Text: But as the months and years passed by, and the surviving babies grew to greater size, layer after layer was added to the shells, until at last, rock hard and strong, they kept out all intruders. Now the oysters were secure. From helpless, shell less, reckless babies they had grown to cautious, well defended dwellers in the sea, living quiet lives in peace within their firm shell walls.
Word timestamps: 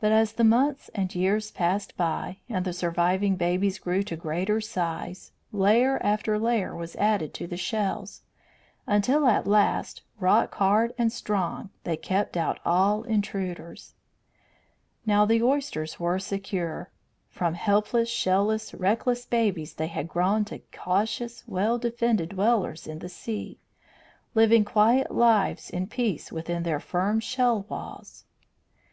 But 0.00 0.10
as 0.10 0.32
the 0.32 0.42
months 0.42 0.88
and 0.96 1.14
years 1.14 1.52
passed 1.52 1.96
by, 1.96 2.38
and 2.48 2.64
the 2.64 2.72
surviving 2.72 3.36
babies 3.36 3.78
grew 3.78 4.02
to 4.02 4.16
greater 4.16 4.60
size, 4.60 5.30
layer 5.52 6.02
after 6.02 6.40
layer 6.40 6.74
was 6.74 6.96
added 6.96 7.32
to 7.34 7.46
the 7.46 7.56
shells, 7.56 8.22
until 8.84 9.28
at 9.28 9.46
last, 9.46 10.02
rock 10.18 10.56
hard 10.56 10.92
and 10.98 11.12
strong, 11.12 11.70
they 11.84 11.96
kept 11.96 12.36
out 12.36 12.58
all 12.64 13.04
intruders. 13.04 13.94
Now 15.06 15.24
the 15.24 15.40
oysters 15.40 16.00
were 16.00 16.18
secure. 16.18 16.90
From 17.30 17.54
helpless, 17.54 18.08
shell 18.08 18.46
less, 18.46 18.74
reckless 18.74 19.24
babies 19.24 19.74
they 19.74 19.86
had 19.86 20.08
grown 20.08 20.44
to 20.46 20.62
cautious, 20.72 21.44
well 21.46 21.78
defended 21.78 22.30
dwellers 22.30 22.88
in 22.88 22.98
the 22.98 23.08
sea, 23.08 23.60
living 24.34 24.64
quiet 24.64 25.12
lives 25.12 25.70
in 25.70 25.86
peace 25.86 26.32
within 26.32 26.64
their 26.64 26.80
firm 26.80 27.20
shell 27.20 27.64
walls. 27.68 28.24